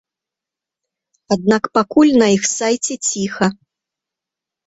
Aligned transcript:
Аднак 1.33 1.63
пакуль 1.77 2.13
на 2.21 2.27
іх 2.37 2.43
сайце 2.57 2.95
ціха. 3.09 3.47